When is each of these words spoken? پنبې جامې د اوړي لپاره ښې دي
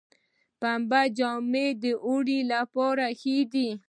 پنبې 0.59 1.01
جامې 1.17 1.67
د 1.83 1.85
اوړي 2.05 2.39
لپاره 2.53 3.05
ښې 3.19 3.37
دي 3.53 3.69